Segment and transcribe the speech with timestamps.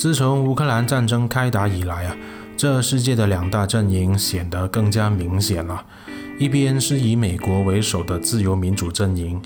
[0.00, 2.16] 自从乌克兰战争开打以来啊，
[2.56, 5.84] 这世界的两大阵营显得更加明显了。
[6.38, 9.38] 一边是以美国为首的自由民主阵营，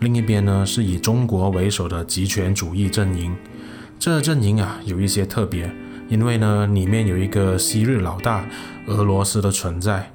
[0.00, 3.34] 另一边呢是以中国为首的极权主义阵营。
[3.98, 5.74] 这阵营啊有一些特别，
[6.10, 8.44] 因为呢里面有一个昔日老大
[8.88, 10.12] 俄罗斯的存在。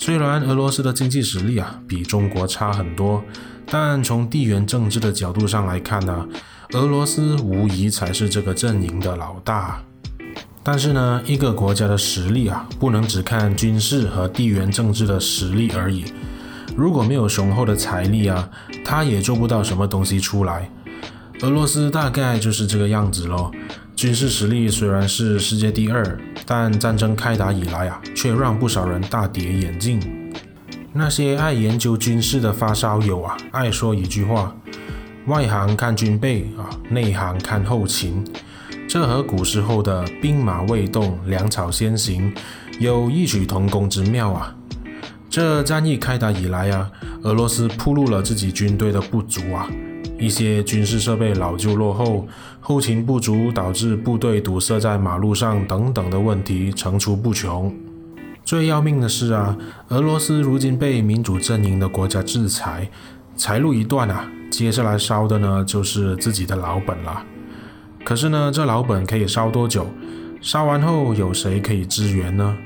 [0.00, 3.22] 虽然俄罗斯的经济实力啊比中国差很多，
[3.66, 6.26] 但从地缘政治的角度上来看呢，
[6.72, 9.82] 俄罗斯无疑才是这个阵营的老大。
[10.62, 16.04] 但是呢，一个国家的实力啊，不能只看军事和地缘政治的实力而已。
[16.76, 18.48] 如果没有雄厚的财力啊，
[18.84, 20.70] 他也做不到什么东西出来。
[21.42, 23.50] 俄罗斯大概就是这个样子喽。
[23.98, 26.16] 军事实力虽然是世界第二，
[26.46, 30.00] 但战争开打以来啊，却让不少人大跌眼镜。
[30.92, 34.54] 那些爱研究军事的发烧友啊，爱说一句话：
[35.26, 38.24] 外行看军备啊，内行看后勤。
[38.88, 42.32] 这和古时候的兵马未动，粮草先行
[42.78, 44.54] 有异曲同工之妙啊！
[45.28, 46.88] 这战役开打以来啊，
[47.22, 49.68] 俄罗斯暴露了自己军队的不足啊，
[50.18, 52.26] 一些军事设备老旧落后，
[52.60, 57.74] 后勤不足，导致部队堵塞在马路上等等的问题层出不穷。
[58.44, 59.56] 最要命的是啊，
[59.88, 62.90] 俄罗斯如今被民主阵营的国家制裁，
[63.36, 67.22] 财路一断啊，接下来烧的呢就是自己的老本了。
[68.04, 69.86] 可是呢，这老本可以烧多久？
[70.40, 72.56] 烧完后有谁可以支援呢？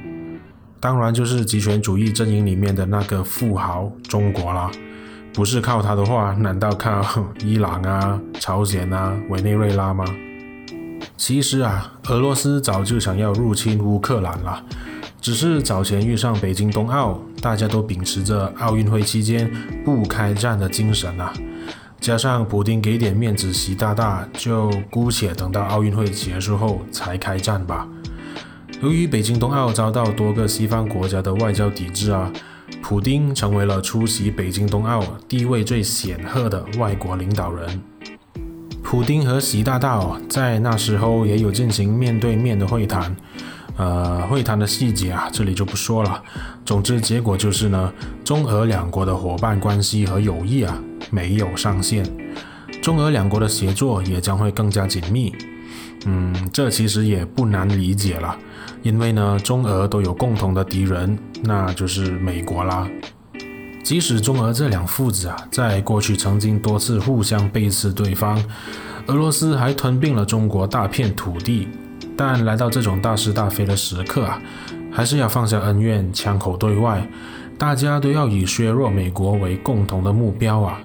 [0.78, 4.70] 当然就是极权主义阵营里面的那个富豪中国啦。
[5.34, 7.02] 不是靠他的话，难道靠
[7.42, 10.04] 伊朗啊、朝鲜啊、委内瑞拉吗？
[11.16, 14.62] 其实啊，俄罗斯早就想要入侵乌克兰了，
[15.20, 19.50] 只是早前遇上北京冬奥，大家都秉持着奥运会期间
[19.84, 21.32] 不开战的精神啊。
[22.00, 27.86] 加上普丁给点面子，习大大就姑且等到奥运会结束后才开战吧。
[28.80, 32.32] 由于北京冬奥遭到多个西方国家的外交抵制啊，
[32.82, 37.80] 普丁成为了出席北京冬奥地位最显赫的外国领导人。
[38.82, 43.16] 普丁和习大大，在那时候也有进行面对面的会谈。
[43.76, 46.22] 呃，会谈的细节啊，这里就不说了。
[46.66, 47.90] 总之，结果就是呢，
[48.22, 50.78] 中俄两国的伙伴关系和友谊啊，
[51.10, 52.04] 没有上限。
[52.82, 55.32] 中俄两国的协作也将会更加紧密。
[56.04, 58.36] 嗯，这其实也不难理解了，
[58.82, 62.88] 因为呢，中俄都有共同的敌人，那就是美国啦。
[63.84, 68.42] 即使中俄这两父子啊，在过去曾经多次互相背刺对方，
[69.06, 71.68] 俄罗斯还吞并了中国大片土地。
[72.16, 74.40] 但来到这种大是大非的时刻啊，
[74.92, 77.08] 还是要放下恩怨，枪口对外，
[77.58, 80.80] 大家都要以削弱美国为共同的目标啊。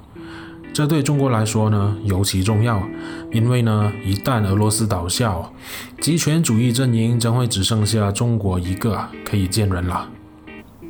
[0.78, 2.88] 这对中国来说呢，尤其重要，
[3.32, 5.36] 因为呢，一旦俄罗斯倒下，
[6.00, 10.08] 极权主义阵营将会只剩下中国一个可以见人了。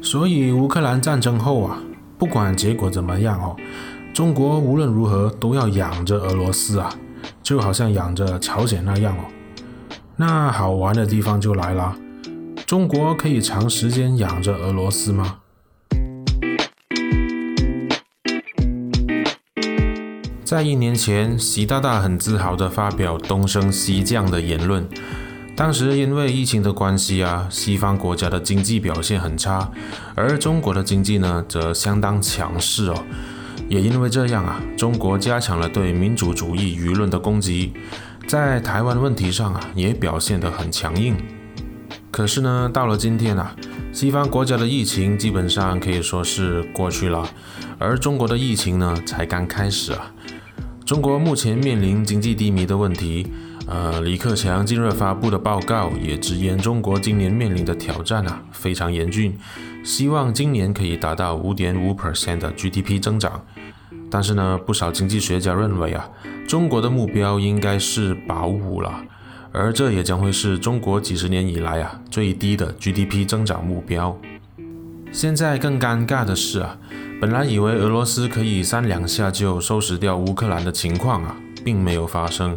[0.01, 1.79] 所以乌克兰战争后啊，
[2.17, 3.55] 不管结果怎么样哦，
[4.13, 6.93] 中国无论如何都要养着俄罗斯啊，
[7.41, 9.21] 就好像养着朝鲜那样哦。
[10.17, 11.95] 那好玩的地方就来了，
[12.65, 15.37] 中国可以长时间养着俄罗斯吗？
[20.47, 24.87] 在一年前，习大大很自豪地发表东升西降的言论。
[25.57, 29.69] 当时因为疫情的关系啊，西方国家的经济表现很差，
[30.15, 33.03] 而中国的经济呢则相当强势哦。
[33.67, 37.73] 也因为这样啊，中国加强了对民主主义舆论的攻击。
[38.25, 41.17] 在台湾问题上啊，也表现得很强硬。
[42.09, 43.53] 可是呢，到了今天啊，
[43.91, 47.29] 西方国家的疫情基本上可以说是过去了，
[47.77, 50.13] 而中国的疫情呢，才刚开始啊。
[50.87, 53.27] 中国目前面临经济低迷的问题，
[53.67, 59.37] 呃，李克强近日发布的报告也直言，中国今年面临的挑战啊，非常严峻，
[59.83, 63.43] 希望今年可以达到五点五 percent 的 GDP 增长。
[64.09, 66.09] 但是呢，不少经济学家认为啊，
[66.47, 69.03] 中国的目标应该是保五了，
[69.51, 74.17] 而这也将会是中国几十年以来啊最低的 GDP 增长目标。
[75.17, 76.77] 现在更尴尬的是啊，
[77.19, 81.35] 本来以为俄罗斯可以三两下就收拾掉乌克兰的情况啊，
[81.65, 82.55] 并没有发生，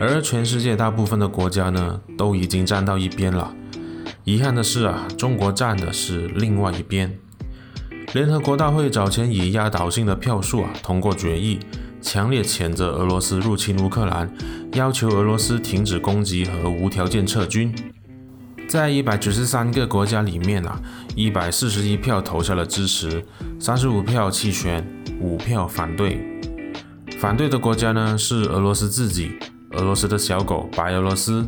[0.00, 3.54] 而全世界大部分的国家呢，都已经站到一边了。
[4.24, 7.14] 遗憾的是啊，中国站的是另外一边。
[8.14, 11.58] 联合国大会早前以压倒性的票数啊通过决议，
[12.00, 14.34] 强烈谴责俄罗斯入侵乌克兰，
[14.72, 17.74] 要求俄罗斯停止攻击和无条件撤军。
[18.70, 20.80] 在一百九十三个国家里面啊，
[21.16, 23.20] 一百四十一票投下了支持，
[23.58, 24.86] 三十五票弃权，
[25.20, 26.20] 五票反对。
[27.18, 29.32] 反对的国家呢是俄罗斯自己，
[29.72, 31.44] 俄罗斯的小狗白俄罗斯、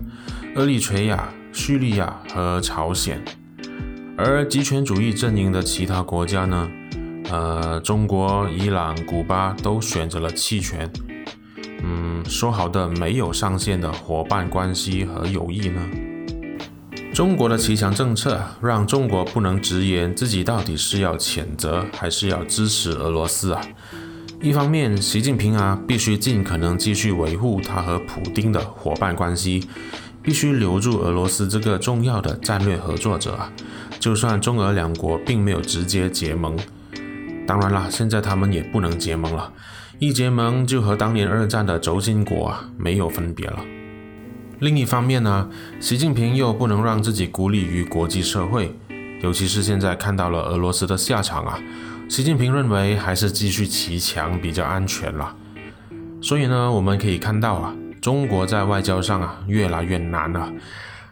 [0.57, 3.23] 厄立垂亚、叙利亚和朝鲜。
[4.19, 6.69] 而极权主义阵营的其他国家呢？
[7.31, 10.91] 呃，中国、伊朗、古巴都选择了弃权。
[11.85, 15.81] 嗯，说好的没有上限的伙伴关系和友谊呢？
[17.13, 23.61] 中国的骑墙政策让中国不能直言自己到底是要谴责还是要支持俄罗斯啊。
[24.41, 29.69] 一方面，习近平啊必须尽可能继续维护他和普丁的伙伴关系，
[30.23, 33.53] 必须留住俄罗斯这个重要的战略合作者啊。
[34.01, 36.59] 就算中俄两国并没有直接结盟，
[37.47, 39.53] 当然了，现在他们也不能结盟了，
[39.99, 43.59] 一结盟就和当年二战的轴心国啊没有分别了。
[44.63, 45.51] 另一方面呢，
[45.81, 48.73] 习近平又不能让自己孤立于国际社会，
[49.21, 51.59] 尤其是现在看到了俄罗斯的下场啊，
[52.09, 55.35] 习近平认为还是继续骑墙比较安全了。
[56.21, 60.49] 所以呢，我们可以看到啊，中国在外交上啊越来越难了。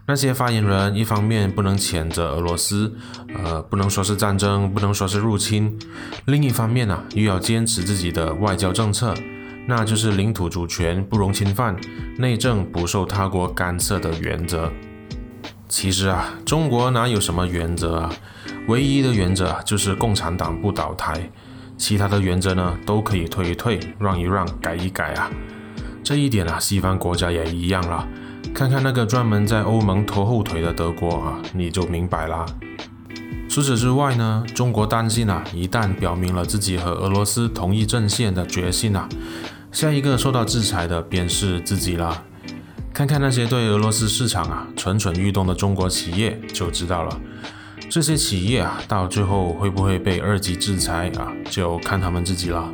[0.07, 2.95] 那些发言人一方面不能谴责俄罗斯，
[3.35, 5.77] 呃，不能说是战争，不能说是入侵；
[6.27, 9.13] 另一方面呢，又要坚持自己的外交政策。
[9.71, 11.77] 那就是领土主权不容侵犯，
[12.19, 14.69] 内政不受他国干涉的原则。
[15.69, 18.13] 其实啊，中国哪有什么原则啊？
[18.67, 21.31] 唯一的原则就是共产党不倒台，
[21.77, 25.31] 其他的原则呢都可以退一退，让一让，改一改啊。
[26.03, 28.09] 这一点啊，西方国家也一样了。
[28.53, 32.45] 看看那个专门在欧盟拖后腿的德国啊，你就明白了。
[33.49, 39.09] 除此之外呢，中国担心啊，一旦表明了自己和俄罗斯同一阵线的决心啊。
[39.73, 42.25] 下一个受到制裁的便是自己了。
[42.93, 47.21] 看看那些对俄罗斯市场啊蠢蠢欲动的中国企业就知道了。
[47.89, 52.73] 这些企业啊，到最后会不会被二级制裁啊，就看他们自己了。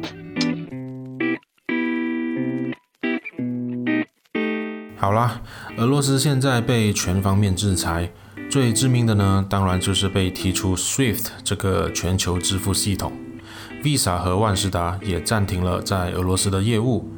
[4.97, 5.41] 好啦，
[5.77, 8.11] 俄罗斯现在被全方面制裁，
[8.51, 13.13] 最致命的呢，当然就是被踢出 SWIFT 这个全球支付系统。
[13.87, 17.09] Visa 和万事达也暂停了在俄罗斯的业务，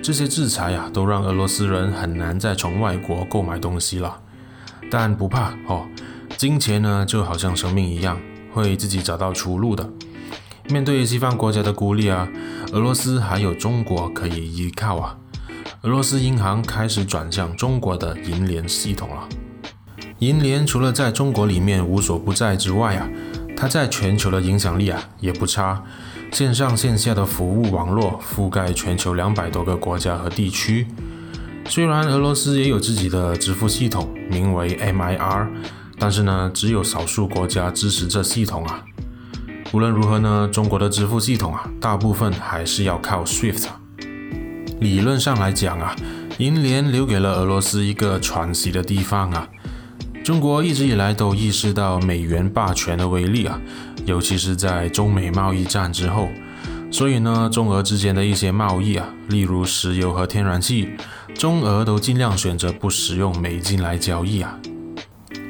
[0.00, 4.20] 这些制裁呀、啊，都让俄罗斯人很难再从外国购买东西了。
[4.88, 5.84] 但不怕哦，
[6.36, 8.20] 金钱呢就好像生命一样，
[8.52, 9.90] 会自己找到出路的。
[10.68, 12.28] 面对西方国家的孤立啊，
[12.70, 15.18] 俄罗斯还有中国可以依靠啊。
[15.82, 19.28] 俄罗斯银行开始转向中国的银联系统了。
[20.20, 23.08] 银联除了在中国里面无所不在之外啊。
[23.56, 25.82] 它在全球的影响力啊也不差，
[26.32, 30.86] 线上线下的服务网络覆盖全球两百多个国家和地区。
[31.66, 35.48] 虽然俄罗斯也有自己的支付系统，名为 MIR，
[35.98, 38.84] 但是呢，只有少数国家支持这系统啊。
[39.72, 43.66] 无论如何呢，中国的支付系统啊，大部分还是要靠 SWIFT。
[44.80, 45.96] 理论上来讲啊，
[46.38, 49.48] 银联留给了俄罗斯一个喘息的地方啊。
[50.24, 53.60] 中国一直以来都意识到美元霸权的威力啊，
[54.06, 56.30] 尤其是在中美贸易战之后，
[56.90, 60.88] 所以呢，中俄之间的一些贸易啊，例如石油和天然气，
[61.34, 64.58] 中俄都尽量选择不使用美金来交易啊。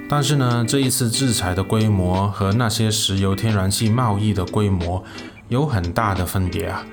[0.09, 5.05] 但是呢，这一次制裁的规模和那些石油天然气贸易的规模
[5.49, 6.85] 有很大的分别啊。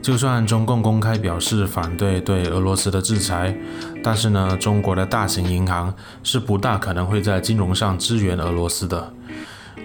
[0.00, 3.54] 就算中共公开表示反对对俄罗斯的制裁，
[4.02, 9.12] 但是呢，中国的大型银行是不大可能会在金融上支援俄罗斯的。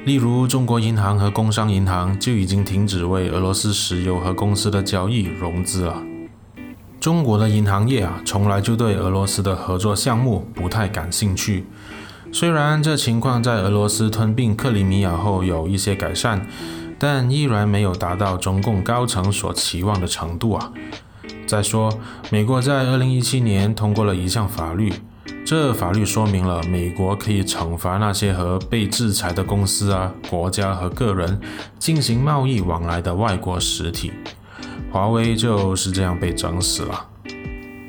[0.06, 6.02] 例如，中国银行和工商银行就已经停止为俄罗斯石油和公司的交易融资了。
[7.00, 11.66] 中国的银行业啊，从来就对俄罗斯的合作项目不太感兴趣。
[12.32, 16.46] 虽然这情况在俄罗斯吞并克里米亚后有一些改善。
[17.04, 20.72] 但依然没有达到中共高层所期望的程度啊！
[21.46, 21.92] 再说，
[22.30, 24.94] 美国在二零一七年通过了一项法律，
[25.46, 31.42] 这法律说明了美国可以惩罚那些和被制裁的公司啊、国家和个人
[31.78, 34.14] 进行贸易往来的外国实体。
[34.90, 37.08] 华为就是这样被整死了。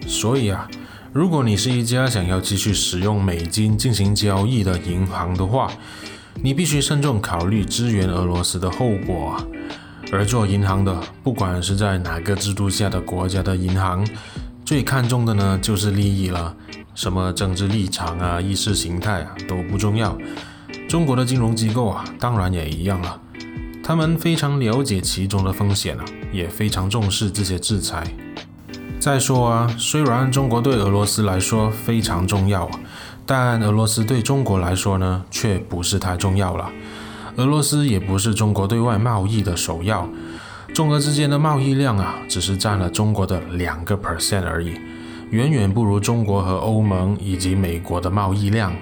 [0.09, 0.69] 所以啊，
[1.13, 5.71] 如果你是一家想要继续使用美金进行交易的银行的话，
[6.43, 9.47] 你必须慎重考虑支援俄罗斯的后果啊！
[10.13, 14.07] 而做银行的，不管是在哪个制度下的国家的银行，
[14.65, 16.55] 最看重的呢就是利益了。
[16.95, 20.17] 什么政治立场啊、意识形态啊都不重要。
[20.89, 23.21] 中国的金融机构啊，当然也一样了。
[23.83, 28.07] 他们非常了解其中的风险啊，也非常重视这些制裁。
[29.01, 32.81] 再说啊，虽然中国对俄罗斯来说非常重要啊。
[33.27, 36.71] 但俄罗斯对中国来说呢，却不是太重要了。
[37.37, 40.09] 俄罗斯也不是中国对外贸易的首要，
[40.73, 44.75] 中俄之间的贸易量啊，只是占了中国的两个 percent 而已，
[45.31, 48.73] 远远不如中国和欧盟以及美国的贸易量。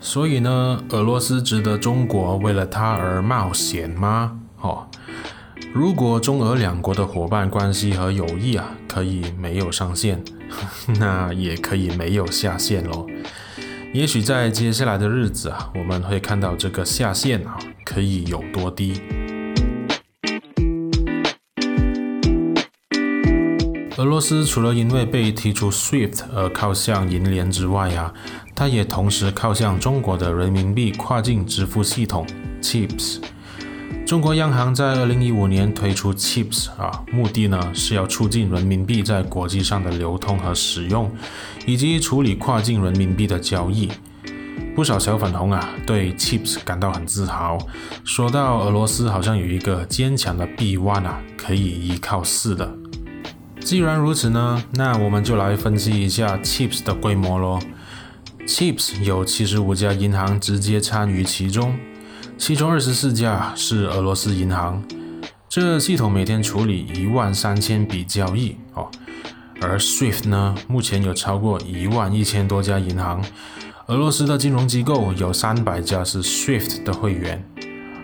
[0.00, 4.38] 所以呢，俄罗斯值得中国为了它而冒险吗？
[4.60, 4.86] 哦，
[5.78, 10.24] 如果中俄两国的伙伴关系和友谊啊，可以没有上限，
[10.98, 13.06] 那也可以没有下限喽。
[13.92, 19.02] 也许在接下来的日子啊，我们会看到这个下限啊，可以有多低。
[23.98, 28.14] 俄罗斯除了因为被踢出 SWIFT 而靠向银联之外啊，
[28.54, 32.26] 它也同时靠向中国的人民币跨境支付系统
[32.62, 33.18] CHIPS。
[34.06, 41.10] 中国央行在二零一五年推出 CHIPS 啊，目的呢是要促进人民币在国际上的流通和使用，
[41.66, 43.90] 以及处理跨境人民币的交易。
[44.76, 47.58] 不少小粉红啊对 CHIPS 感到很自豪，
[48.04, 52.72] 说到俄罗斯好像有一个坚强的臂弯啊，可以依靠似的。
[53.58, 57.58] 既然如此呢，那我们就来分析一下 CHIPS 的规模喽。
[58.46, 61.76] CHIPS 有七十五家银行直接参与其中，
[62.38, 64.82] 其中二十四家是俄罗斯银行。
[65.48, 68.90] 这系统每天处理一万三千笔交易哦。
[69.60, 73.24] 而 SWIFT 呢，目前有超过一万一千多家银行，
[73.86, 77.42] 俄罗斯的金融机构有三百家是 SWIFT 的会员，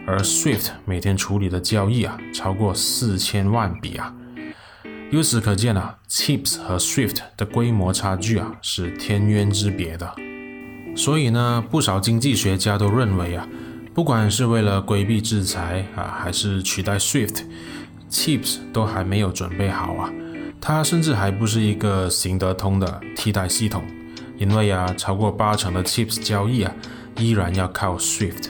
[0.06, 4.14] 而 SWIFT 每天处理的交易啊，超过四千万笔啊。
[5.10, 10.10] 由此可见啊，CIPS 和 SWIFT 的规模差距啊是天渊之别的。
[10.96, 13.46] 所以呢，不少经济学家都认为啊，
[13.94, 20.10] 不管是为了规避制裁啊，还是取代 SWIFT，Chips 都还没有准备好啊。
[20.60, 23.84] 它甚至还不是一个行得通的替代系统，
[24.38, 26.72] 因为啊，超过八成的 Chips 交易啊，
[27.18, 28.44] 依然要靠 SWIFT。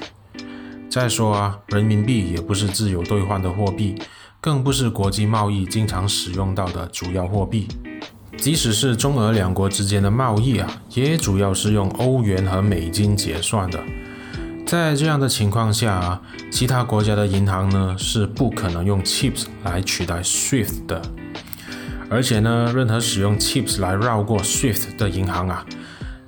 [0.88, 3.96] 再说啊，人民币也不是自由兑换的货币。
[4.40, 7.68] 更不是国际贸易经常使用到的主要货币，
[8.36, 13.80] 即使是中俄两国之间的贸易啊，也主要是用欧元和美金结算的。
[14.72, 21.02] 在这样的情况下啊，其他国家的银行呢是不可能用 CHIPS 来取代 SWIFT 的，
[22.08, 25.66] 而且呢，任何使用 CHIPS 来绕过 SWIFT 的银行啊，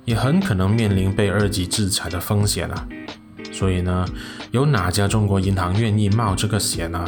[0.05, 2.87] 也很可能面临被二级制裁的风险啊。
[3.51, 4.05] 所以呢，
[4.51, 7.03] 有哪家中国银行愿意冒这个险呢？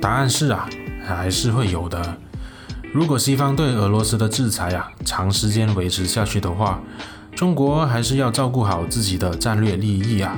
[0.00, 0.68] 答案是啊，
[1.04, 2.16] 还是会有的。
[2.92, 6.80] 如果西方对俄罗斯的制裁啊长时间维持下去的话，
[7.38, 10.36] 中国还是要照顾好自己的战略利益啊。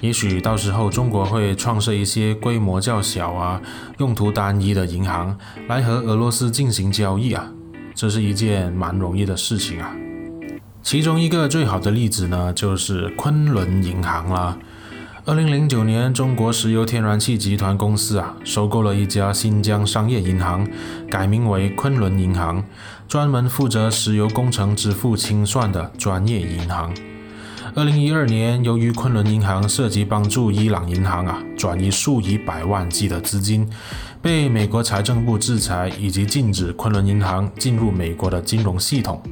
[0.00, 3.60] 也许到时候中国会创设一些规模较小啊、
[3.98, 7.50] 用途单一的银行来和俄罗斯进行交易啊，
[7.96, 9.92] 这是一件蛮容易的事情啊。
[10.84, 14.56] 其中一个最好的例子呢，就是昆仑银行了。
[15.26, 20.66] 二零零九年，中国石油天然气集团公司啊，收购了一家新疆商业银行，
[21.10, 22.64] 改名为昆仑银行，
[23.06, 26.94] 专门负责石油工程支付清算的专业银行。
[27.74, 33.68] 二零一二年，由于昆仑银行涉及帮助伊朗银行啊转移数以百万计的资金，
[34.22, 39.22] 被美国财政部制裁，以及禁止昆仑银行进入美国的金融系统。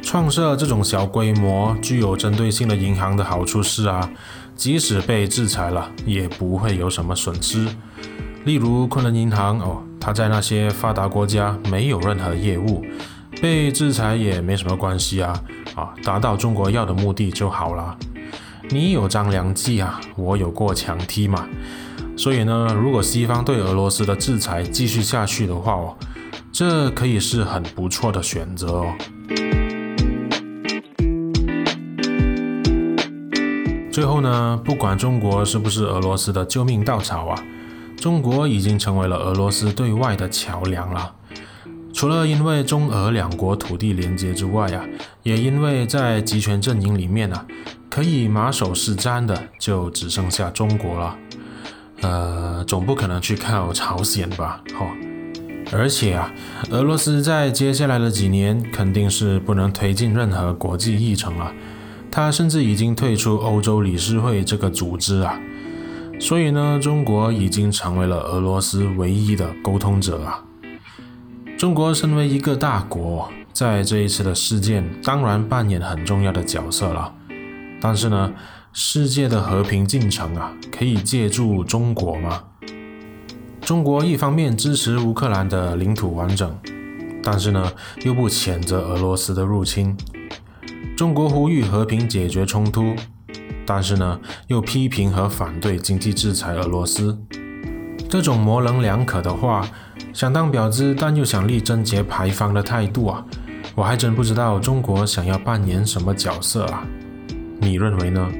[0.00, 4.08] 创设这种小规模、具有针对性的银行的好处是啊。
[4.56, 7.66] 即使被制裁了，也不会有什么损失。
[8.44, 12.84] 例如昆仑银行哦，它在那些发达国家没有任何业务，
[13.40, 15.42] 被制裁也没什么关系啊
[15.74, 17.96] 啊，达到中国要的目的就好了。
[18.70, 21.46] 你有张良计啊，我有过墙梯嘛。
[22.16, 25.96] 所以呢，如果西方对俄罗斯的制裁继续下去的话哦，
[26.52, 28.92] 这可以是很不错的选择哦。
[33.94, 37.44] 最后呢，不管中国是不是俄罗斯的救命稻草啊，
[37.96, 41.14] 中国已经成为了俄罗斯对外的桥梁了。
[41.92, 44.84] 除了因为中俄两国土地连接之外啊，
[45.22, 47.46] 也因为在集权阵营里面啊，
[47.88, 51.16] 可以马首是瞻的就只剩下中国了。
[52.00, 54.60] 呃，总不可能去靠朝鲜吧？
[54.76, 54.88] 哈、
[55.72, 56.32] 而且啊，
[56.70, 61.52] 俄罗斯在接下来的几年肯定是不能推进任何国际议程了。
[62.16, 65.36] 他甚至已经退出欧洲理事会这个组织啊，
[66.20, 70.44] 所以呢，中国已经成为了俄罗斯唯一的沟通者啊。
[71.58, 77.12] 中国身为一个大国，在这一次的事件当然扮演很重要的角色了。
[77.80, 78.32] 但是呢，
[78.72, 82.44] 世界的和平进程啊，可以借助中国吗？
[83.60, 86.56] 中国一方面支持乌克兰的领土完整，
[87.24, 87.72] 但是呢，
[88.04, 89.96] 又不谴责俄罗斯的入侵。
[90.96, 92.94] 中国呼吁和平解决冲突，
[93.66, 97.18] 但是呢，又批评和反对经济制裁俄罗斯。
[98.08, 99.68] 这种模棱两可的话，
[100.12, 103.24] 想当婊子但又想力贞节牌坊的态度啊，
[103.74, 106.86] 我还真不知道中国想要扮演什么角色啊？
[107.60, 108.30] 你认为呢？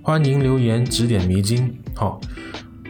[0.00, 1.78] 欢迎留言指点迷津。
[1.94, 2.20] 好、哦，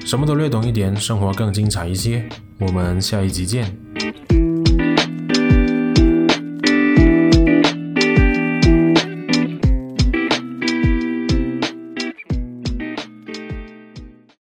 [0.04, 2.28] 什么都略懂一点，生活更精彩一些。
[2.60, 3.83] 我们下一集见。